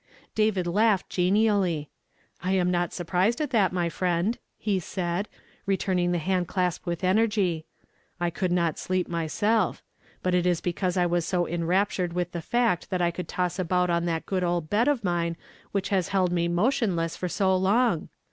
[0.33, 1.91] David laughed genially.
[2.41, 5.29] "I am not sur])rised at that, my friend," he said,
[5.67, 7.67] returniug the Jiand clasp with energy;
[8.19, 9.83] "I could not sleep mj self.
[10.23, 13.59] Hut it was because I was so enrai)tured with the fact that I could toss
[13.59, 15.37] about on that good old bed of mine
[15.71, 18.09] which has lield me motionless for so long.